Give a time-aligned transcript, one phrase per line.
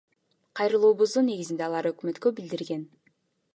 [0.59, 2.85] Кайрылуубуздун негизинде алар Өкмөткө билдирген.